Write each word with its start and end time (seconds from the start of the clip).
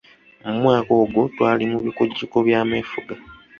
Mu 0.45 0.53
mwaka 0.61 0.91
ogwo 1.01 1.21
twali 1.33 1.63
mu 1.71 1.79
bikujjuko 1.85 2.37
by’amefuga. 2.45 3.13